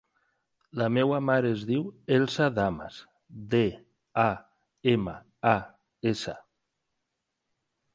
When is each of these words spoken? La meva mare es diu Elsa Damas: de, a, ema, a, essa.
La 0.81 0.85
meva 0.93 1.19
mare 1.29 1.51
es 1.57 1.65
diu 1.71 1.83
Elsa 2.17 2.49
Damas: 2.61 2.99
de, 3.55 3.63
a, 4.27 4.29
ema, 4.97 5.19
a, 5.55 5.57
essa. 6.17 6.39